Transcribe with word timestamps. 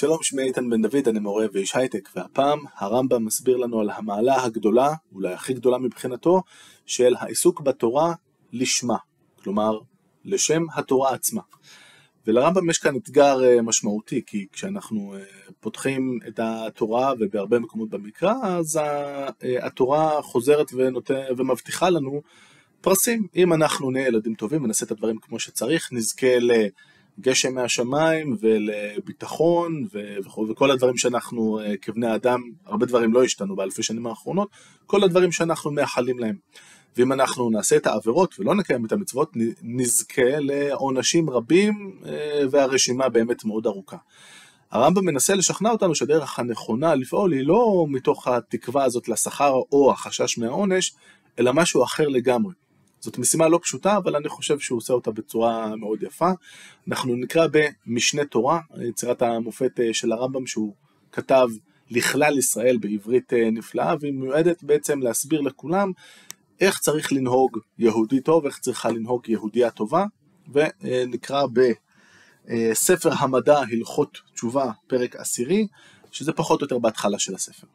שלום, 0.00 0.22
שמי 0.22 0.42
איתן 0.42 0.70
בן 0.70 0.82
דוד, 0.82 1.08
אני 1.08 1.18
מורה 1.18 1.46
ואיש 1.52 1.76
הייטק, 1.76 2.08
והפעם 2.16 2.58
הרמב"ם 2.76 3.24
מסביר 3.24 3.56
לנו 3.56 3.80
על 3.80 3.90
המעלה 3.90 4.44
הגדולה, 4.44 4.88
אולי 5.12 5.32
הכי 5.32 5.54
גדולה 5.54 5.78
מבחינתו, 5.78 6.42
של 6.86 7.14
העיסוק 7.18 7.60
בתורה 7.60 8.14
לשמה, 8.52 8.96
כלומר, 9.42 9.78
לשם 10.24 10.62
התורה 10.74 11.14
עצמה. 11.14 11.40
ולרמב"ם 12.26 12.70
יש 12.70 12.78
כאן 12.78 12.96
אתגר 12.96 13.44
אה, 13.44 13.62
משמעותי, 13.62 14.22
כי 14.26 14.46
כשאנחנו 14.52 15.14
אה, 15.16 15.22
פותחים 15.60 16.18
את 16.28 16.40
התורה, 16.42 17.12
ובהרבה 17.20 17.58
מקומות 17.58 17.90
במקרא, 17.90 18.34
אז 18.42 18.76
אה, 18.76 19.28
התורה 19.66 20.22
חוזרת 20.22 20.74
ונותן, 20.74 21.20
ומבטיחה 21.36 21.90
לנו 21.90 22.22
פרסים. 22.80 23.26
אם 23.36 23.52
אנחנו 23.52 23.90
נהיה 23.90 24.06
ילדים 24.06 24.34
טובים 24.34 24.64
ונעשה 24.64 24.86
את 24.86 24.90
הדברים 24.90 25.18
כמו 25.18 25.38
שצריך, 25.38 25.88
נזכה 25.92 26.38
ל... 26.38 26.52
גשם 27.20 27.54
מהשמיים 27.54 28.36
ולביטחון 28.40 29.86
וכו', 30.24 30.48
וכל 30.50 30.70
הדברים 30.70 30.96
שאנחנו 30.96 31.60
כבני 31.82 32.14
אדם, 32.14 32.40
הרבה 32.66 32.86
דברים 32.86 33.12
לא 33.12 33.24
השתנו 33.24 33.56
באלפי 33.56 33.82
שנים 33.82 34.06
האחרונות, 34.06 34.48
כל 34.86 35.04
הדברים 35.04 35.32
שאנחנו 35.32 35.70
מייחלים 35.70 36.18
להם. 36.18 36.36
ואם 36.96 37.12
אנחנו 37.12 37.50
נעשה 37.50 37.76
את 37.76 37.86
העבירות 37.86 38.40
ולא 38.40 38.54
נקיים 38.54 38.84
את 38.84 38.92
המצוות, 38.92 39.32
נזכה 39.62 40.38
לעונשים 40.38 41.30
רבים 41.30 42.00
והרשימה 42.50 43.08
באמת 43.08 43.44
מאוד 43.44 43.66
ארוכה. 43.66 43.96
הרמב"ם 44.70 45.04
מנסה 45.04 45.34
לשכנע 45.34 45.70
אותנו 45.70 45.94
שהדרך 45.94 46.38
הנכונה 46.38 46.94
לפעול 46.94 47.32
היא 47.32 47.46
לא 47.46 47.86
מתוך 47.88 48.28
התקווה 48.28 48.84
הזאת 48.84 49.08
לשכר 49.08 49.54
או 49.72 49.92
החשש 49.92 50.38
מהעונש, 50.38 50.92
אלא 51.38 51.52
משהו 51.52 51.84
אחר 51.84 52.08
לגמרי. 52.08 52.52
זאת 53.00 53.18
משימה 53.18 53.48
לא 53.48 53.60
פשוטה, 53.62 53.96
אבל 53.96 54.16
אני 54.16 54.28
חושב 54.28 54.58
שהוא 54.58 54.76
עושה 54.76 54.92
אותה 54.92 55.10
בצורה 55.10 55.76
מאוד 55.76 56.02
יפה. 56.02 56.30
אנחנו 56.88 57.14
נקרא 57.16 57.46
במשנה 57.86 58.24
תורה, 58.24 58.60
יצירת 58.88 59.22
המופת 59.22 59.80
אה, 59.80 59.94
של 59.94 60.12
הרמב"ם 60.12 60.46
שהוא 60.46 60.74
כתב 61.12 61.48
לכלל 61.90 62.38
ישראל 62.38 62.78
בעברית 62.78 63.32
אה, 63.32 63.50
נפלאה, 63.50 63.94
והיא 64.00 64.12
מיועדת 64.12 64.62
בעצם 64.62 65.00
להסביר 65.02 65.40
לכולם 65.40 65.92
איך 66.60 66.78
צריך 66.78 67.12
לנהוג 67.12 67.58
יהודי 67.78 68.20
טוב, 68.20 68.46
איך 68.46 68.58
צריכה 68.58 68.90
לנהוג 68.90 69.28
יהודייה 69.28 69.70
טובה, 69.70 70.04
ונקרא 70.52 71.42
בספר 72.46 73.10
המדע 73.18 73.58
הלכות 73.58 74.18
תשובה, 74.34 74.70
פרק 74.86 75.16
עשירי, 75.16 75.66
שזה 76.10 76.32
פחות 76.32 76.60
או 76.60 76.64
יותר 76.64 76.78
בהתחלה 76.78 77.18
של 77.18 77.34
הספר. 77.34 77.66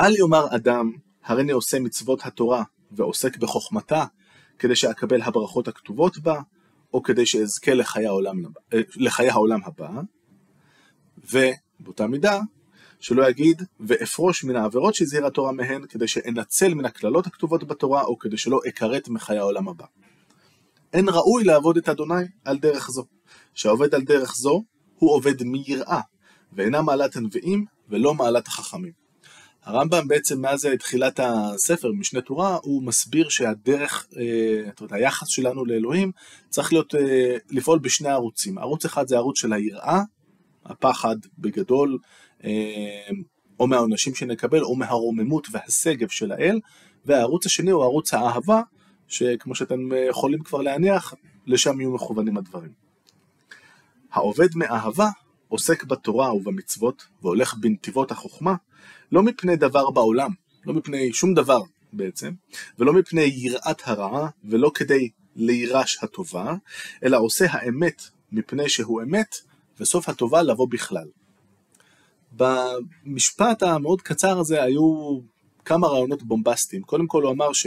אל 0.00 0.16
יאמר 0.16 0.46
אדם, 0.56 0.92
הריני 1.24 1.52
עושה 1.52 1.80
מצוות 1.80 2.26
התורה 2.26 2.62
ועוסק 2.96 3.36
בחוכמתה, 3.36 4.04
כדי 4.58 4.76
שאקבל 4.76 5.22
הברכות 5.22 5.68
הכתובות 5.68 6.18
בה, 6.18 6.40
או 6.94 7.02
כדי 7.02 7.26
שאזכה 7.26 7.74
לחיי 7.74 8.06
העולם, 8.06 8.42
אה, 8.74 8.80
לחיי 8.96 9.30
העולם 9.30 9.60
הבא, 9.64 9.90
ובאותה 11.18 12.06
מידה, 12.06 12.40
שלא 13.00 13.28
יגיד, 13.28 13.62
ואפרוש 13.80 14.44
מן 14.44 14.56
העבירות 14.56 14.94
שהזהירה 14.94 15.28
התורה 15.28 15.52
מהן, 15.52 15.86
כדי 15.86 16.08
שאנצל 16.08 16.74
מן 16.74 16.84
הקללות 16.84 17.26
הכתובות 17.26 17.64
בתורה, 17.64 18.02
או 18.02 18.18
כדי 18.18 18.36
שלא 18.36 18.60
אכרת 18.68 19.08
מחיי 19.08 19.38
העולם 19.38 19.68
הבא. 19.68 19.84
אין 20.92 21.08
ראוי 21.08 21.44
לעבוד 21.44 21.76
את 21.76 21.88
אדוני 21.88 22.24
על 22.44 22.58
דרך 22.58 22.90
זו. 22.90 23.04
שהעובד 23.54 23.94
על 23.94 24.02
דרך 24.02 24.34
זו, 24.36 24.62
הוא 24.98 25.10
עובד 25.12 25.42
מיראה, 25.42 26.00
ואינה 26.52 26.82
מעלת 26.82 27.16
הנביאים, 27.16 27.64
ולא 27.88 28.14
מעלת 28.14 28.46
החכמים. 28.46 29.01
הרמב"ם 29.64 30.08
בעצם 30.08 30.40
מאז 30.40 30.68
תחילת 30.78 31.20
הספר, 31.22 31.92
משנה 31.92 32.20
תורה, 32.20 32.58
הוא 32.62 32.82
מסביר 32.82 33.28
שהדרך, 33.28 34.06
אה, 34.16 34.62
זאת 34.66 34.80
אומרת, 34.80 34.92
היחס 34.92 35.28
שלנו 35.28 35.64
לאלוהים 35.64 36.12
צריך 36.48 36.72
להיות, 36.72 36.94
אה, 36.94 37.36
לפעול 37.50 37.78
בשני 37.78 38.08
ערוצים. 38.08 38.58
ערוץ 38.58 38.84
אחד 38.84 39.08
זה 39.08 39.16
ערוץ 39.16 39.38
של 39.38 39.52
היראה, 39.52 40.02
הפחד 40.64 41.16
בגדול, 41.38 41.98
אה, 42.44 42.50
או 43.60 43.66
מהעונשים 43.66 44.14
שנקבל, 44.14 44.62
או 44.62 44.76
מהרוממות 44.76 45.46
והשגב 45.50 46.08
של 46.08 46.32
האל, 46.32 46.60
והערוץ 47.04 47.46
השני 47.46 47.70
הוא 47.70 47.82
ערוץ 47.82 48.14
האהבה, 48.14 48.62
שכמו 49.08 49.54
שאתם 49.54 49.78
יכולים 50.08 50.42
כבר 50.42 50.62
להניח, 50.62 51.14
לשם 51.46 51.80
יהיו 51.80 51.94
מכוונים 51.94 52.36
הדברים. 52.36 52.70
העובד 54.12 54.48
מאהבה 54.54 55.08
עוסק 55.52 55.84
בתורה 55.84 56.34
ובמצוות, 56.34 57.06
והולך 57.22 57.54
בנתיבות 57.54 58.10
החוכמה, 58.10 58.54
לא 59.12 59.22
מפני 59.22 59.56
דבר 59.56 59.90
בעולם, 59.90 60.30
לא 60.66 60.74
מפני 60.74 61.12
שום 61.12 61.34
דבר 61.34 61.60
בעצם, 61.92 62.32
ולא 62.78 62.92
מפני 62.92 63.20
יראת 63.20 63.82
הרע, 63.84 64.28
ולא 64.44 64.70
כדי 64.74 65.08
לירש 65.36 65.98
הטובה, 66.02 66.54
אלא 67.04 67.18
עושה 67.20 67.46
האמת 67.50 68.02
מפני 68.32 68.68
שהוא 68.68 69.02
אמת, 69.02 69.34
וסוף 69.80 70.08
הטובה 70.08 70.42
לבוא 70.42 70.66
בכלל. 70.70 71.08
במשפט 72.32 73.62
המאוד 73.62 74.02
קצר 74.02 74.38
הזה 74.38 74.62
היו 74.62 75.18
כמה 75.64 75.86
רעיונות 75.86 76.22
בומבסטיים. 76.22 76.82
קודם 76.82 77.06
כל 77.06 77.22
הוא 77.22 77.32
אמר 77.32 77.52
ש... 77.52 77.66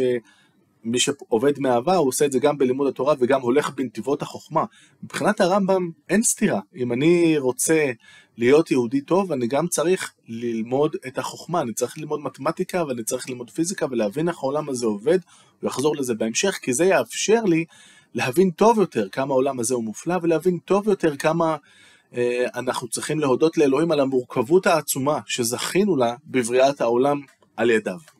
מי 0.85 0.99
שעובד 0.99 1.59
מאהבה 1.59 1.95
הוא 1.95 2.07
עושה 2.07 2.25
את 2.25 2.31
זה 2.31 2.39
גם 2.39 2.57
בלימוד 2.57 2.87
התורה 2.87 3.15
וגם 3.19 3.41
הולך 3.41 3.69
בנתיבות 3.69 4.21
החוכמה. 4.21 4.63
מבחינת 5.03 5.41
הרמב"ם 5.41 5.89
אין 6.09 6.23
סתירה. 6.23 6.59
אם 6.75 6.93
אני 6.93 7.37
רוצה 7.37 7.91
להיות 8.37 8.71
יהודי 8.71 9.01
טוב, 9.01 9.31
אני 9.31 9.47
גם 9.47 9.67
צריך 9.67 10.13
ללמוד 10.27 10.95
את 11.07 11.17
החוכמה, 11.17 11.61
אני 11.61 11.73
צריך 11.73 11.97
ללמוד 11.97 12.19
מתמטיקה 12.19 12.83
ואני 12.87 13.03
צריך 13.03 13.29
ללמוד 13.29 13.49
פיזיקה 13.49 13.85
ולהבין 13.91 14.29
איך 14.29 14.37
העולם 14.37 14.69
הזה 14.69 14.85
עובד, 14.85 15.19
ולחזור 15.63 15.95
לזה 15.95 16.13
בהמשך, 16.13 16.59
כי 16.61 16.73
זה 16.73 16.85
יאפשר 16.85 17.43
לי 17.43 17.65
להבין 18.13 18.51
טוב 18.51 18.79
יותר 18.79 19.09
כמה 19.09 19.33
העולם 19.33 19.59
הזה 19.59 19.75
הוא 19.75 19.83
מופלא, 19.83 20.15
ולהבין 20.21 20.57
טוב 20.57 20.87
יותר 20.87 21.17
כמה 21.17 21.55
אה, 22.17 22.45
אנחנו 22.55 22.87
צריכים 22.87 23.19
להודות 23.19 23.57
לאלוהים 23.57 23.91
על 23.91 23.99
המורכבות 23.99 24.67
העצומה 24.67 25.19
שזכינו 25.25 25.95
לה 25.95 26.15
בבריאת 26.25 26.81
העולם 26.81 27.21
על 27.57 27.69
ידיו. 27.69 28.14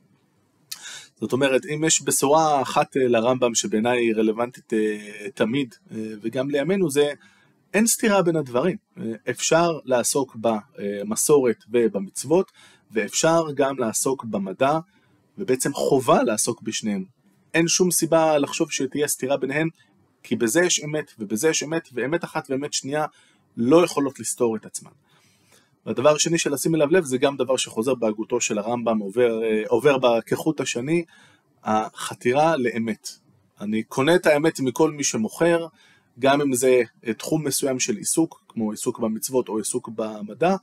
זאת 1.26 1.34
אומרת, 1.34 1.62
אם 1.66 1.84
יש 1.84 2.02
בשורה 2.02 2.62
אחת 2.62 2.98
אה, 2.98 3.08
לרמב"ם 3.08 3.56
שבעיניי 3.56 4.00
היא 4.00 4.16
רלוונטית 4.16 4.74
אה, 4.74 5.30
תמיד, 5.34 5.76
אה, 5.92 5.98
וגם 6.22 6.50
לימינו, 6.50 6.90
זה 6.90 7.14
אין 7.74 7.88
סתירה 7.88 8.22
בין 8.22 8.36
הדברים. 8.36 8.78
אפשר 9.30 9.80
לעסוק 9.86 10.38
במסורת 10.40 11.64
ובמצוות, 11.72 12.52
ואפשר 12.92 13.44
גם 13.56 13.80
לעסוק 13.80 14.26
במדע, 14.26 14.80
ובעצם 15.38 15.74
חובה 15.74 16.24
לעסוק 16.24 16.62
בשניהם. 16.62 17.04
אין 17.54 17.68
שום 17.68 17.92
סיבה 17.92 18.38
לחשוב 18.38 18.72
שתהיה 18.72 19.08
סתירה 19.08 19.38
ביניהם, 19.38 19.68
כי 20.24 20.36
בזה 20.36 20.62
יש 20.62 20.84
אמת, 20.84 21.12
ובזה 21.20 21.50
יש 21.50 21.64
אמת, 21.64 21.90
ואמת 21.94 22.24
אחת 22.24 22.48
ואמת 22.50 22.74
שנייה 22.74 23.06
לא 23.58 23.84
יכולות 23.86 24.20
לסתור 24.20 24.56
את 24.56 24.66
עצמן. 24.66 24.92
והדבר 25.86 26.16
השני 26.16 26.38
של 26.38 26.54
לשים 26.54 26.76
אליו 26.76 26.88
לב 26.92 27.04
זה 27.04 27.18
גם 27.18 27.38
דבר 27.38 27.58
שחוזר 27.58 27.96
בהגותו 27.96 28.42
של 28.42 28.58
הרמב"ם, 28.58 29.00
עובר, 29.00 29.44
אה, 29.44 29.64
עובר 29.68 29.98
בה 29.98 30.22
כחוט 30.26 30.62
השני, 30.62 31.06
החתירה 31.64 32.58
לאמת. 32.58 33.10
אני 33.62 33.84
קונה 33.84 34.16
את 34.16 34.26
האמת 34.26 34.60
מכל 34.60 34.92
מי 34.92 35.04
שמוכר, 35.04 35.68
גם 36.20 36.42
אם 36.42 36.54
זה 36.54 36.82
אה, 37.08 37.14
תחום 37.14 37.48
מסוים 37.48 37.80
של 37.80 37.96
עיסוק, 37.96 38.44
כמו 38.48 38.72
עיסוק 38.72 39.00
במצוות 39.00 39.50
או 39.50 39.58
עיסוק 39.58 39.90
במדע, 39.96 40.56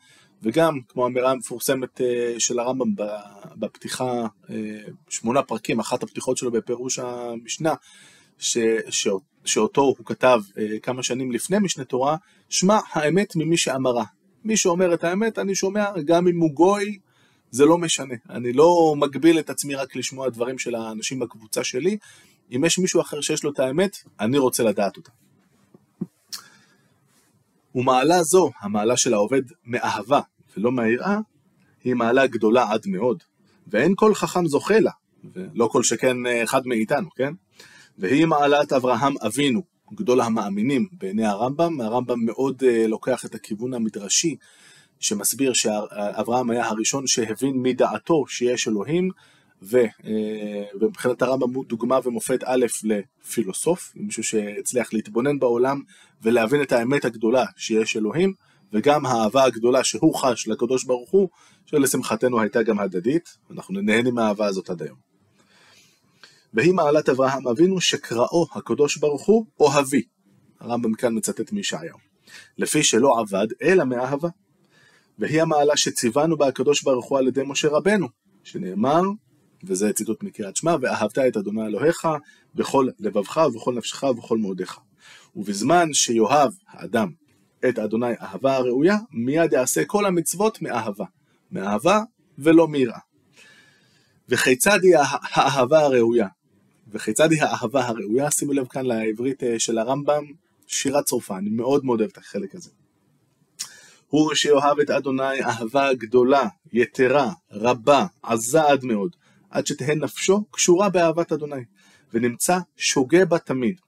וגם, 0.43 0.79
כמו 0.89 1.05
האמירה 1.05 1.31
המפורסמת 1.31 2.01
אה, 2.01 2.35
של 2.39 2.59
הרמב"ם 2.59 2.95
בפתיחה, 3.57 4.27
שמונה 5.09 5.43
פרקים, 5.43 5.81
אחת 5.81 6.03
הפתיחות 6.03 6.37
שלו 6.37 6.51
בפירוש 6.51 6.99
המשנה, 6.99 7.75
ש, 8.39 8.59
ש, 8.91 9.09
שאותו 9.45 9.81
הוא 9.81 10.07
כתב 10.07 10.41
כמה 10.83 11.03
שנים 11.03 11.33
לפני 11.33 11.59
משנה 11.59 11.85
תורה, 11.85 12.17
שמע 12.49 12.79
האמת 12.93 13.37
ממי 13.37 13.57
שאמרה. 13.57 14.05
מי 14.45 14.57
שאומר 14.57 14.95
את 14.95 15.05
האמת, 15.05 15.39
אני 15.39 15.55
שומע, 15.55 15.87
גם 16.05 16.29
אם 16.29 16.41
הוא 16.41 16.51
גוי, 16.51 16.99
זה 17.51 17.65
לא 17.65 17.79
משנה. 17.79 18.15
אני 18.31 18.53
לא 18.53 18.95
מגביל 18.99 19.39
את 19.39 19.51
עצמי 19.51 19.75
רק 19.75 19.97
לשמוע 19.97 20.29
דברים 20.29 20.59
של 20.59 20.75
האנשים 20.75 21.19
בקבוצה 21.19 21.65
שלי. 21.65 21.97
אם 22.57 22.65
יש 22.65 22.79
מישהו 22.79 23.01
אחר 23.01 23.21
שיש 23.21 23.45
לו 23.45 23.53
את 23.53 23.59
האמת, 23.59 23.97
אני 24.21 24.39
רוצה 24.39 24.63
לדעת 24.63 24.97
אותה. 24.97 25.11
ומעלה 27.75 28.23
זו, 28.23 28.51
המעלה 28.61 28.97
של 28.97 29.15
העובד 29.15 29.43
מאהבה 29.65 30.21
ולא 30.57 30.73
מהיראה, 30.73 31.19
היא 31.85 31.95
מעלה 31.95 32.27
גדולה 32.27 32.73
עד 32.73 32.83
מאוד, 32.87 33.23
ואין 33.67 33.93
כל 33.97 34.15
חכם 34.15 34.47
זוכה 34.47 34.81
לה, 34.81 34.91
ולא 35.35 35.67
כל 35.73 35.83
שכן 35.83 36.17
אחד 36.45 36.67
מאיתנו, 36.67 37.11
כן? 37.11 37.33
והיא 37.99 38.27
מעלת 38.27 38.73
אברהם 38.73 39.15
אבינו, 39.27 39.63
גדול 39.95 40.21
המאמינים 40.21 40.89
בעיני 40.93 41.27
הרמב"ם, 41.27 41.81
הרמב"ם 41.81 42.25
מאוד 42.25 42.63
uh, 42.63 42.89
לוקח 42.89 43.25
את 43.25 43.35
הכיוון 43.35 43.75
המדרשי 43.75 44.37
שמסביר 45.01 45.53
שאברהם 45.53 46.51
היה 46.51 46.69
הראשון 46.69 47.07
שהבין 47.07 47.55
מדעתו 47.57 48.25
שיש 48.29 48.69
אלוהים 48.69 49.11
ו, 49.63 49.85
uh, 49.85 50.05
ומבחינת 50.81 51.23
הרמב"ם 51.23 51.55
הוא 51.55 51.65
דוגמה 51.69 51.99
ומופת 52.05 52.41
א' 52.45 52.67
לפילוסוף, 52.85 53.93
מישהו 53.97 54.25
שהצליח 54.25 54.93
להתבונן 54.93 55.39
בעולם 55.39 55.81
ולהבין 56.23 56.63
את 56.63 56.73
האמת 56.73 57.05
הגדולה 57.05 57.45
שיש 57.57 57.97
אלוהים 57.97 58.33
וגם 58.73 59.07
האהבה 59.07 59.45
הגדולה 59.45 59.85
שהוא 59.85 60.15
חש 60.15 60.49
לקדוש 60.49 60.85
ברוך 60.85 61.11
הוא 61.11 61.29
שלשמחתנו 61.67 62.41
הייתה 62.41 62.63
גם 62.63 62.79
הדדית, 62.79 63.37
אנחנו 63.51 63.81
נהנים 63.81 64.15
מהאהבה 64.15 64.47
הזאת 64.47 64.71
עד 64.71 64.83
היום. 64.83 65.12
והיא 66.55 66.73
מעלת 66.73 67.09
אברהם 67.09 67.49
אבינו 67.49 67.81
שקראו 67.81 68.47
הקדוש 68.55 68.97
ברוך 68.97 69.27
הוא 69.27 69.47
אוהבי. 69.61 70.03
הרמב"ם 70.61 70.95
כאן 70.95 71.17
מצטט 71.17 71.53
מישעיהו. 71.53 71.99
לפי 72.59 72.83
שלא 72.83 73.21
עבד, 73.21 73.47
אלא 73.63 73.85
מאהבה. 73.85 74.29
והיא 75.19 75.43
המעלה 75.43 75.77
שציוונו 75.77 76.37
בה 76.37 76.47
הקדוש 76.47 76.83
ברוך 76.83 77.09
הוא 77.09 77.19
על 77.19 77.29
ידי 77.29 77.43
משה 77.47 77.69
רבנו, 77.69 78.09
שנאמר, 78.45 79.03
וזה 79.65 79.93
ציטוט 79.93 80.23
מקריאת 80.23 80.57
שמע, 80.57 80.77
ואהבת 80.81 81.19
את 81.19 81.37
אדוני 81.37 81.67
אלוהיך 81.67 82.09
בכל 82.55 82.89
לבבך 82.99 83.41
ובכל 83.47 83.75
נפשך 83.75 84.03
ובכל 84.03 84.39
מאודיך. 84.39 84.79
ובזמן 85.37 85.93
שיאהב 85.93 86.53
האדם 86.69 87.13
את 87.69 87.79
אדוני 87.79 88.13
אהבה 88.21 88.57
הראויה, 88.57 88.97
מיד 89.11 89.53
יעשה 89.53 89.85
כל 89.85 90.07
המצוות 90.07 90.63
מאהבה. 90.63 91.05
מאהבה 91.51 92.01
ולא 92.39 92.69
מיראה. 92.69 92.99
וכיצד 94.29 94.79
היא 94.83 94.97
האהבה 95.35 95.81
הראויה? 95.81 96.27
וכיצד 96.93 97.33
היא 97.33 97.43
האהבה 97.43 97.87
הראויה? 97.87 98.31
שימו 98.31 98.53
לב 98.53 98.67
כאן 98.67 98.87
לעברית 98.87 99.43
אה, 99.43 99.59
של 99.59 99.79
הרמב"ם, 99.79 100.25
שירת 100.67 101.05
צרופה, 101.05 101.39
אני 101.39 101.51
מאוד 101.51 101.85
מאוד 101.85 102.01
אוהב 102.01 102.11
את 102.13 102.19
החלק 102.19 102.55
הזה. 102.55 102.71
הוא 104.09 104.35
שאוהב 104.35 104.81
את 104.81 104.91
אדוני 104.91 105.43
אהבה 105.43 105.95
גדולה, 105.95 106.49
יתרה, 106.73 107.33
רבה, 107.51 108.07
עזה 108.23 108.63
עד 108.63 108.85
מאוד, 108.85 109.17
עד 109.51 109.67
שתהא 109.67 109.95
נפשו 109.95 110.45
קשורה 110.51 110.89
באהבת 110.89 111.33
אדוני, 111.33 111.65
ונמצא 112.13 112.59
שוגה 112.77 113.25
בה 113.25 113.39
תמיד. 113.39 113.81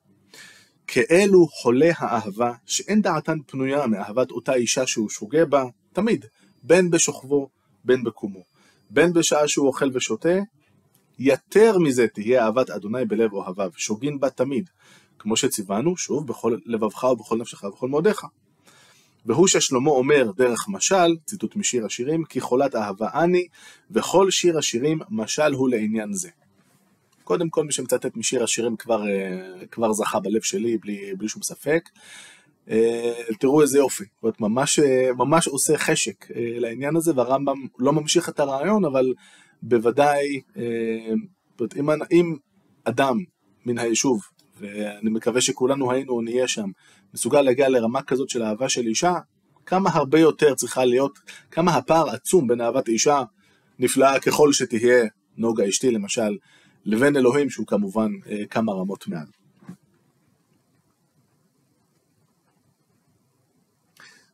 כאלו 0.86 1.46
חולי 1.46 1.90
האהבה, 1.96 2.52
שאין 2.66 3.02
דעתן 3.02 3.38
פנויה 3.46 3.86
מאהבת 3.86 4.30
אותה 4.30 4.54
אישה 4.54 4.86
שהוא 4.86 5.10
שוגה 5.10 5.44
בה, 5.44 5.64
תמיד, 5.92 6.24
בין 6.62 6.90
בשוכבו, 6.90 7.48
בין 7.84 8.04
בקומו. 8.04 8.44
בין 8.90 9.12
בשעה 9.12 9.48
שהוא 9.48 9.66
אוכל 9.66 9.90
ושותה, 9.92 10.38
יותר 11.18 11.78
מזה 11.78 12.06
תהיה 12.08 12.44
אהבת 12.44 12.70
אדוני 12.70 13.04
בלב 13.04 13.32
אוהביו, 13.32 13.70
שוגין 13.76 14.20
בה 14.20 14.30
תמיד, 14.30 14.70
כמו 15.18 15.36
שציוונו, 15.36 15.96
שוב, 15.96 16.26
בכל 16.26 16.56
לבבך 16.66 17.04
ובכל 17.04 17.36
נפשך 17.36 17.64
ובכל 17.64 17.88
מאודיך. 17.88 18.26
והוא 19.26 19.46
ששלמה 19.46 19.90
אומר 19.90 20.30
דרך 20.36 20.68
משל, 20.68 21.16
ציטוט 21.26 21.56
משיר 21.56 21.86
השירים, 21.86 22.24
כי 22.24 22.40
חולת 22.40 22.74
אהבה 22.74 23.08
אני, 23.14 23.46
וכל 23.90 24.30
שיר 24.30 24.58
השירים 24.58 24.98
משל 25.10 25.52
הוא 25.52 25.68
לעניין 25.68 26.12
זה. 26.12 26.28
קודם 27.24 27.48
כל 27.48 27.64
מי 27.64 27.72
שמצטט 27.72 28.16
משיר 28.16 28.44
השירים 28.44 28.76
כבר, 28.76 29.08
אה, 29.08 29.66
כבר 29.70 29.92
זכה 29.92 30.20
בלב 30.20 30.42
שלי 30.42 30.78
בלי, 30.78 31.14
בלי 31.18 31.28
שום 31.28 31.42
ספק. 31.42 31.88
אה, 32.70 33.12
תראו 33.40 33.62
איזה 33.62 33.78
יופי, 33.78 34.04
זאת 34.04 34.22
אומרת, 34.22 34.40
ממש, 34.40 34.78
אה, 34.78 35.10
ממש 35.16 35.48
עושה 35.48 35.78
חשק 35.78 36.26
לעניין 36.36 36.96
הזה, 36.96 37.12
והרמב"ם 37.16 37.66
לא 37.78 37.92
ממשיך 37.92 38.28
את 38.28 38.40
הרעיון, 38.40 38.84
אבל 38.84 39.14
בוודאי, 39.66 40.40
אם, 41.76 41.90
אם 42.12 42.36
אדם 42.84 43.18
מן 43.66 43.78
היישוב, 43.78 44.22
ואני 44.60 45.10
מקווה 45.10 45.40
שכולנו 45.40 45.92
היינו 45.92 46.12
או 46.12 46.22
נהיה 46.22 46.48
שם, 46.48 46.70
מסוגל 47.14 47.40
להגיע 47.40 47.68
לרמה 47.68 48.02
כזאת 48.02 48.30
של 48.30 48.42
אהבה 48.42 48.68
של 48.68 48.86
אישה, 48.86 49.14
כמה 49.66 49.90
הרבה 49.92 50.20
יותר 50.20 50.54
צריכה 50.54 50.84
להיות, 50.84 51.18
כמה 51.50 51.76
הפער 51.76 52.10
עצום 52.10 52.46
בין 52.46 52.60
אהבת 52.60 52.88
אישה 52.88 53.22
נפלאה 53.78 54.20
ככל 54.20 54.52
שתהיה 54.52 55.04
נוגה 55.36 55.68
אשתי 55.68 55.90
למשל, 55.90 56.36
לבין 56.84 57.16
אלוהים 57.16 57.50
שהוא 57.50 57.66
כמובן 57.66 58.10
אה, 58.30 58.46
כמה 58.50 58.72
רמות 58.72 59.08
מעל. 59.08 59.26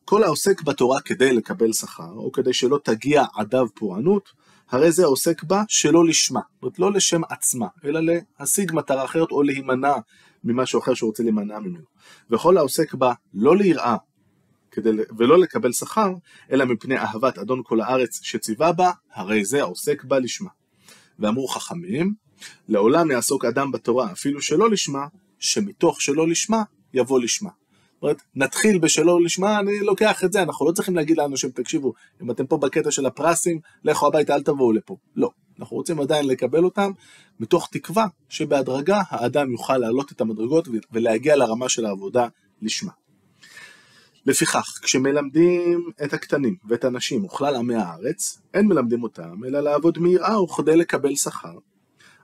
כל 0.04 0.24
העוסק 0.24 0.62
בתורה 0.62 1.00
כדי 1.00 1.32
לקבל 1.32 1.72
שכר, 1.72 2.12
או 2.16 2.32
כדי 2.32 2.52
שלא 2.52 2.78
תגיע 2.84 3.24
עדיו 3.36 3.66
פורענות, 3.74 4.30
הרי 4.70 4.92
זה 4.92 5.04
עוסק 5.04 5.42
בה 5.42 5.62
שלא 5.68 6.06
לשמה, 6.06 6.40
זאת 6.54 6.62
אומרת 6.62 6.78
לא 6.78 6.92
לשם 6.92 7.20
עצמה, 7.28 7.66
אלא 7.84 8.00
להשיג 8.38 8.72
מטרה 8.74 9.04
אחרת 9.04 9.30
או 9.30 9.42
להימנע 9.42 9.94
ממשהו 10.44 10.80
אחר 10.80 10.94
שהוא 10.94 11.08
רוצה 11.08 11.22
להימנע 11.22 11.58
ממנו. 11.58 11.84
וכל 12.30 12.56
העוסק 12.56 12.94
בה 12.94 13.12
לא 13.34 13.56
ליראה 13.56 13.96
כדי, 14.70 14.90
ולא 15.18 15.38
לקבל 15.38 15.72
שכר, 15.72 16.12
אלא 16.52 16.64
מפני 16.64 16.98
אהבת 16.98 17.38
אדון 17.38 17.62
כל 17.64 17.80
הארץ 17.80 18.20
שציווה 18.22 18.72
בה, 18.72 18.90
הרי 19.12 19.44
זה 19.44 19.60
העוסק 19.60 20.04
בה 20.04 20.18
לשמה. 20.18 20.50
ואמרו 21.18 21.48
חכמים, 21.48 22.14
לעולם 22.68 23.10
יעסוק 23.10 23.44
אדם 23.44 23.72
בתורה 23.72 24.12
אפילו 24.12 24.42
שלא 24.42 24.70
לשמה, 24.70 25.06
שמתוך 25.38 26.00
שלא 26.00 26.28
לשמה 26.28 26.62
יבוא 26.94 27.20
לשמה. 27.20 27.50
אומרת, 28.02 28.22
נתחיל 28.34 28.78
בשלא 28.78 29.20
לשמה, 29.22 29.60
אני 29.60 29.80
לוקח 29.80 30.24
את 30.24 30.32
זה, 30.32 30.42
אנחנו 30.42 30.66
לא 30.66 30.72
צריכים 30.72 30.96
להגיד 30.96 31.16
לאנשים, 31.16 31.50
תקשיבו, 31.50 31.92
אם 32.22 32.30
אתם 32.30 32.46
פה 32.46 32.56
בקטע 32.56 32.90
של 32.90 33.06
הפרסים, 33.06 33.60
לכו 33.84 34.06
הביתה, 34.06 34.34
אל 34.34 34.42
תבואו 34.42 34.72
לפה. 34.72 34.96
לא. 35.16 35.30
אנחנו 35.60 35.76
רוצים 35.76 36.00
עדיין 36.00 36.26
לקבל 36.26 36.64
אותם, 36.64 36.90
מתוך 37.40 37.68
תקווה 37.72 38.06
שבהדרגה 38.28 39.02
האדם 39.08 39.52
יוכל 39.52 39.78
להעלות 39.78 40.12
את 40.12 40.20
המדרגות 40.20 40.68
ולהגיע 40.92 41.36
לרמה 41.36 41.68
של 41.68 41.86
העבודה 41.86 42.26
לשמה. 42.62 42.92
לפיכך, 44.26 44.78
כשמלמדים 44.82 45.90
את 46.04 46.12
הקטנים 46.12 46.56
ואת 46.68 46.84
הנשים 46.84 47.24
וכלל 47.24 47.56
עמי 47.56 47.74
הארץ, 47.74 48.40
אין 48.54 48.66
מלמדים 48.66 49.02
אותם 49.02 49.44
אלא 49.46 49.60
לעבוד 49.60 49.98
מיראה 49.98 50.42
וכדי 50.42 50.76
לקבל 50.76 51.16
שכר, 51.16 51.58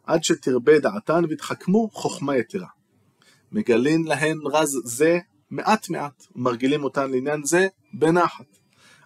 עד 0.05 0.25
שתרבה 0.25 0.79
דעתן 0.79 1.25
ויתחכמו 1.29 1.89
חוכמה 1.93 2.37
יתרה. 2.37 2.69
מגלין 3.53 4.05
להן 4.05 4.39
רז 4.53 4.81
זה 4.85 5.19
מעט 5.51 5.91
מעט, 5.91 6.27
ומרגילים 6.37 6.85
אותן 6.85 7.11
לעניין 7.11 7.45
זה 7.45 7.69
בנחת, 7.93 8.47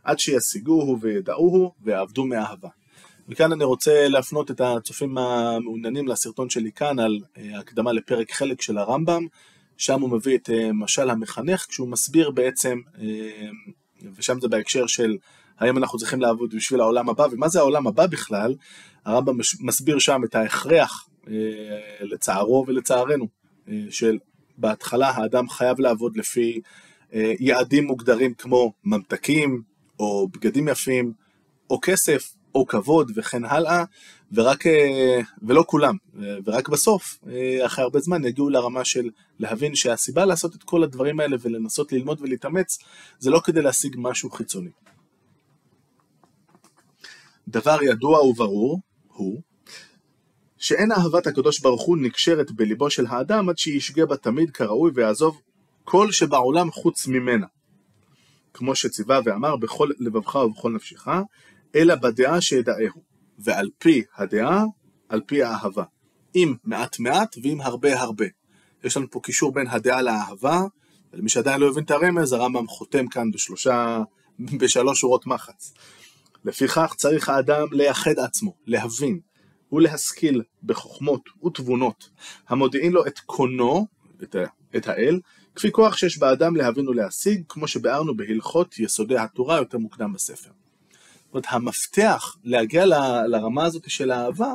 עד 0.04 0.18
שישיגוהו 0.18 1.00
וידעוהו 1.00 1.72
ויעבדו 1.82 2.24
מאהבה. 2.24 2.68
וכאן 3.30 3.52
אני 3.52 3.64
רוצה 3.64 4.08
להפנות 4.08 4.50
את 4.50 4.60
הצופים 4.60 5.18
המעוניינים 5.18 6.08
לסרטון 6.08 6.50
שלי 6.50 6.72
כאן 6.72 6.98
על 6.98 7.18
אה, 7.38 7.58
הקדמה 7.58 7.92
לפרק 7.92 8.32
חלק 8.32 8.62
של 8.62 8.78
הרמב"ם, 8.78 9.26
שם 9.76 10.00
הוא 10.00 10.10
מביא 10.10 10.38
את 10.38 10.50
אה, 10.50 10.72
משל 10.72 11.10
המחנך, 11.10 11.66
כשהוא 11.68 11.88
מסביר 11.88 12.30
בעצם, 12.30 12.78
אה, 13.00 13.48
ושם 14.16 14.40
זה 14.40 14.48
בהקשר 14.48 14.86
של 14.86 15.16
האם 15.58 15.78
אנחנו 15.78 15.98
צריכים 15.98 16.20
לעבוד 16.20 16.54
בשביל 16.54 16.80
העולם 16.80 17.08
הבא, 17.08 17.26
ומה 17.32 17.48
זה 17.48 17.58
העולם 17.58 17.86
הבא 17.86 18.06
בכלל, 18.06 18.54
הרמב"ם 19.04 19.38
מסביר 19.60 19.98
שם 19.98 20.24
את 20.24 20.34
ההכרח, 20.34 21.08
לצערו 22.00 22.64
ולצערנו, 22.68 23.28
של 23.90 24.18
בהתחלה 24.60 25.10
האדם 25.10 25.48
חייב 25.48 25.80
לעבוד 25.80 26.16
לפי 26.16 26.60
יעדים 27.40 27.84
מוגדרים 27.84 28.34
כמו 28.34 28.72
ממתקים, 28.84 29.62
או 30.00 30.28
בגדים 30.28 30.68
יפים, 30.68 31.12
או 31.70 31.78
כסף, 31.82 32.34
או 32.54 32.66
כבוד 32.66 33.12
וכן 33.16 33.44
הלאה, 33.44 33.84
ורק, 34.32 34.66
אה, 34.66 35.20
ולא 35.42 35.64
כולם, 35.66 35.96
ורק 36.44 36.68
בסוף, 36.68 37.18
אה, 37.28 37.66
אחרי 37.66 37.84
הרבה 37.84 38.00
זמן, 38.00 38.24
יגיעו 38.24 38.48
לרמה 38.48 38.84
של 38.84 39.10
להבין 39.38 39.74
שהסיבה 39.74 40.24
לעשות 40.24 40.54
את 40.54 40.62
כל 40.62 40.82
הדברים 40.82 41.20
האלה 41.20 41.36
ולנסות 41.40 41.92
ללמוד 41.92 42.20
ולהתאמץ, 42.20 42.78
זה 43.18 43.30
לא 43.30 43.40
כדי 43.44 43.62
להשיג 43.62 43.96
משהו 43.98 44.30
חיצוני. 44.30 44.70
דבר 47.48 47.82
ידוע 47.82 48.24
וברור 48.24 48.80
הוא 49.08 49.40
שאין 50.60 50.92
אהבת 50.92 51.26
הקדוש 51.26 51.60
ברוך 51.60 51.82
הוא 51.82 51.98
נקשרת 51.98 52.50
בליבו 52.50 52.90
של 52.90 53.06
האדם 53.06 53.48
עד 53.48 53.58
שישגה 53.58 54.06
בה 54.06 54.16
תמיד 54.16 54.50
כראוי 54.50 54.90
ויעזוב 54.94 55.40
כל 55.84 56.12
שבעולם 56.12 56.70
חוץ 56.70 57.06
ממנה. 57.06 57.46
כמו 58.54 58.74
שציווה 58.74 59.20
ואמר 59.24 59.56
בכל 59.56 59.90
לבבך 59.98 60.34
ובכל 60.34 60.72
נפשך, 60.72 61.08
אלא 61.74 61.94
בדעה 61.94 62.40
שידעהו, 62.40 63.02
ועל 63.38 63.68
פי 63.78 64.02
הדעה, 64.16 64.64
על 65.08 65.20
פי 65.26 65.42
האהבה. 65.42 65.84
אם 66.34 66.54
מעט 66.64 66.98
מעט 66.98 67.36
ואם 67.42 67.60
הרבה 67.60 68.00
הרבה. 68.00 68.26
יש 68.84 68.96
לנו 68.96 69.10
פה 69.10 69.20
קישור 69.22 69.52
בין 69.52 69.66
הדעה 69.66 70.02
לאהבה, 70.02 70.60
ולמי 71.12 71.28
שעדיין 71.28 71.60
לא 71.60 71.68
הבין 71.68 71.84
את 71.84 71.90
הרמז, 71.90 72.32
הרמב"ם 72.32 72.66
חותם 72.66 73.06
כאן 73.06 73.30
בשלושה, 73.30 74.02
בשלוש 74.60 75.00
שורות 75.00 75.26
מחץ. 75.26 75.74
לפיכך 76.44 76.94
צריך 76.96 77.28
האדם 77.28 77.66
לייחד 77.72 78.18
עצמו, 78.18 78.54
להבין 78.66 79.20
ולהשכיל 79.72 80.42
בחוכמות 80.62 81.28
ותבונות, 81.44 82.10
המודיעין 82.48 82.92
לו 82.92 83.06
את 83.06 83.18
קונו, 83.18 83.86
את, 84.22 84.36
את 84.76 84.88
האל, 84.88 85.20
כפי 85.54 85.72
כוח 85.72 85.96
שיש 85.96 86.18
באדם 86.18 86.56
להבין 86.56 86.88
ולהשיג, 86.88 87.42
כמו 87.48 87.68
שביארנו 87.68 88.16
בהלכות 88.16 88.78
יסודי 88.78 89.18
התורה 89.18 89.56
יותר 89.56 89.78
מוקדם 89.78 90.12
בספר. 90.12 90.50
זאת 90.50 91.34
אומרת, 91.34 91.44
המפתח 91.48 92.36
להגיע 92.44 92.86
ל, 92.86 92.94
לרמה 93.26 93.64
הזאת 93.64 93.90
של 93.90 94.10
האהבה, 94.10 94.54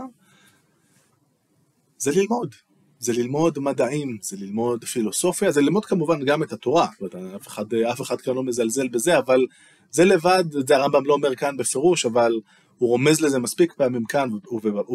זה 1.98 2.12
ללמוד. 2.12 2.56
זה 3.00 3.14
ללמוד 3.14 3.60
מדעים, 3.60 4.18
זה 4.22 4.38
ללמוד 4.40 4.84
פילוסופיה, 4.84 5.52
זה 5.52 5.62
ללמוד 5.62 5.86
כמובן 5.86 6.26
גם 6.26 6.44
את 6.44 6.54
התורה, 6.54 6.88
זאת 7.00 7.14
אומרת, 7.16 7.36
אף 7.36 7.48
אחד, 7.48 7.74
אף 7.74 8.02
אחד 8.02 8.22
כאן 8.22 8.34
לא 8.34 8.44
מזלזל 8.44 8.88
בזה, 8.88 9.18
אבל 9.18 9.46
זה 9.92 10.06
לבד, 10.06 10.44
זה 10.68 10.76
הרמב"ם 10.76 11.06
לא 11.06 11.14
אומר 11.14 11.36
כאן 11.36 11.58
בפירוש, 11.58 12.06
אבל 12.06 12.32
הוא 12.78 12.90
רומז 12.90 13.22
לזה 13.22 13.40
מספיק 13.40 13.74
פעמים 13.74 14.06
כאן, 14.06 14.30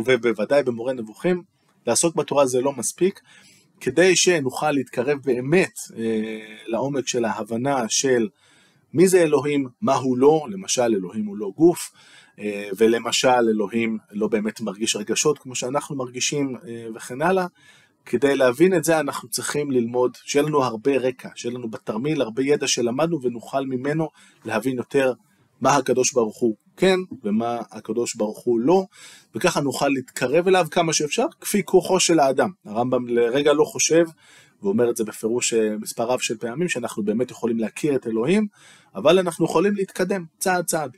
ובוודאי 0.06 0.62
במורה 0.62 0.92
נבוכים, 0.92 1.42
לעסוק 1.86 2.16
בתורה 2.16 2.46
זה 2.46 2.60
לא 2.60 2.72
מספיק, 2.72 3.20
כדי 3.80 4.16
שנוכל 4.16 4.70
להתקרב 4.70 5.18
באמת 5.24 5.72
אה, 5.96 6.40
לעומק 6.66 7.06
של 7.06 7.24
ההבנה 7.24 7.84
של 7.88 8.28
מי 8.94 9.08
זה 9.08 9.22
אלוהים, 9.22 9.68
מה 9.80 9.94
הוא 9.94 10.18
לא, 10.18 10.46
למשל 10.50 10.82
אלוהים 10.82 11.26
הוא 11.26 11.36
לא 11.36 11.50
גוף, 11.56 11.92
אה, 12.38 12.68
ולמשל 12.76 13.28
אלוהים 13.28 13.98
לא 14.10 14.28
באמת 14.28 14.60
מרגיש 14.60 14.96
רגשות 14.96 15.38
כמו 15.38 15.54
שאנחנו 15.54 15.96
מרגישים 15.96 16.56
אה, 16.68 16.86
וכן 16.94 17.22
הלאה, 17.22 17.46
כדי 18.06 18.36
להבין 18.36 18.74
את 18.74 18.84
זה 18.84 19.00
אנחנו 19.00 19.28
צריכים 19.28 19.70
ללמוד, 19.70 20.16
שיהיה 20.24 20.46
לנו 20.46 20.64
הרבה 20.64 20.96
רקע, 20.96 21.28
שיהיה 21.34 21.54
לנו 21.54 21.70
בתרמיל 21.70 22.22
הרבה 22.22 22.42
ידע 22.42 22.66
שלמדנו 22.66 23.22
ונוכל 23.22 23.66
ממנו 23.66 24.08
להבין 24.44 24.76
יותר 24.76 25.12
מה 25.60 25.76
הקדוש 25.76 26.12
ברוך 26.12 26.38
הוא 26.38 26.56
כן 26.76 26.96
ומה 27.24 27.58
הקדוש 27.70 28.14
ברוך 28.14 28.38
הוא 28.38 28.60
לא, 28.60 28.84
וככה 29.34 29.60
נוכל 29.60 29.88
להתקרב 29.88 30.48
אליו 30.48 30.66
כמה 30.70 30.92
שאפשר, 30.92 31.26
כפי 31.40 31.64
כוחו 31.64 32.00
של 32.00 32.20
האדם. 32.20 32.50
הרמב"ם 32.64 33.08
לרגע 33.08 33.52
לא 33.52 33.64
חושב, 33.64 34.04
ואומר 34.62 34.90
את 34.90 34.96
זה 34.96 35.04
בפירוש 35.04 35.54
אה, 35.54 35.76
מספר 35.80 36.04
רב 36.04 36.18
של 36.18 36.36
פעמים, 36.36 36.68
שאנחנו 36.68 37.02
באמת 37.02 37.30
יכולים 37.30 37.58
להכיר 37.58 37.94
את 37.94 38.06
אלוהים, 38.06 38.46
אבל 38.94 39.18
אנחנו 39.18 39.44
יכולים 39.44 39.74
להתקדם 39.74 40.24
צעד 40.38 40.64
צעד. 40.64 40.96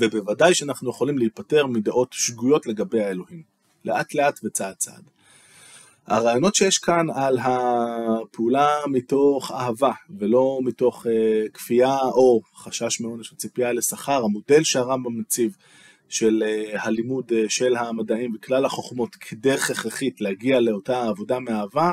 ובוודאי 0.00 0.54
שאנחנו 0.54 0.90
יכולים 0.90 1.18
להיפטר 1.18 1.66
מדעות 1.66 2.08
שגויות 2.12 2.66
לגבי 2.66 3.02
האלוהים, 3.02 3.42
לאט 3.84 4.14
לאט 4.14 4.40
וצעד 4.44 4.74
צעד. 4.74 5.02
הרעיונות 6.10 6.54
שיש 6.54 6.78
כאן 6.78 7.06
על 7.14 7.38
הפעולה 7.42 8.68
מתוך 8.86 9.50
אהבה 9.50 9.92
ולא 10.18 10.58
מתוך 10.64 11.06
uh, 11.06 11.08
כפייה 11.54 11.98
או 11.98 12.40
חשש 12.54 13.00
מעונש 13.00 13.32
או 13.32 13.36
ציפייה 13.36 13.72
לשכר, 13.72 14.24
המודל 14.24 14.62
שהרמב"ם 14.62 15.18
מציב 15.20 15.56
של 16.08 16.42
uh, 16.46 16.78
הלימוד 16.82 17.32
uh, 17.32 17.34
של 17.48 17.76
המדעים 17.76 18.34
וכלל 18.34 18.64
החוכמות 18.64 19.14
כדרך 19.14 19.70
הכרחית 19.70 20.20
להגיע 20.20 20.60
לאותה 20.60 21.02
עבודה 21.02 21.38
מאהבה, 21.38 21.90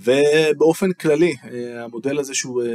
ובאופן 0.00 0.92
כללי 0.92 1.34
uh, 1.42 1.46
המודל 1.78 2.18
הזה 2.18 2.34
שהוא, 2.34 2.62
uh, 2.62 2.66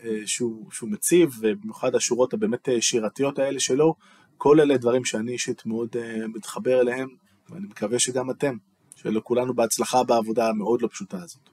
uh, 0.00 0.04
שהוא, 0.26 0.70
שהוא 0.72 0.90
מציב, 0.90 1.30
ובמיוחד 1.40 1.94
השורות 1.94 2.34
הבאמת 2.34 2.68
שירתיות 2.80 3.38
האלה 3.38 3.60
שלו, 3.60 3.94
כל 4.38 4.60
אלה 4.60 4.76
דברים 4.76 5.04
שאני 5.04 5.32
אישית 5.32 5.66
מאוד 5.66 5.96
מתחבר 6.34 6.80
אליהם, 6.80 7.08
ואני 7.50 7.66
מקווה 7.66 7.98
שגם 7.98 8.30
אתם. 8.30 8.56
שלכולנו 9.02 9.54
בהצלחה 9.54 10.02
בעבודה 10.02 10.48
המאוד 10.48 10.82
לא 10.82 10.88
פשוטה 10.88 11.22
הזאת. 11.22 11.51